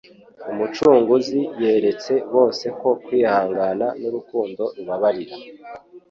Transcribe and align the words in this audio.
Umucunguzi 0.51 1.39
yeretse 1.61 2.13
bose 2.35 2.65
ko 2.79 2.89
kwihangana 3.03 3.87
n'urukundo 4.01 4.63
rubabarira 4.75 5.35